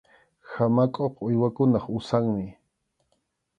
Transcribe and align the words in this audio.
Hamakʼuqa 0.51 1.19
uywakunap 1.27 1.85
usanmi. 1.97 2.47